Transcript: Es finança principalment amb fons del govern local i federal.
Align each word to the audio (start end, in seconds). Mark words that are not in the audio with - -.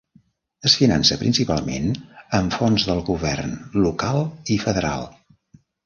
Es 0.69 0.77
finança 0.79 1.17
principalment 1.23 1.85
amb 2.39 2.57
fons 2.63 2.89
del 2.91 3.05
govern 3.13 3.57
local 3.87 4.27
i 4.57 4.63
federal. 4.69 5.11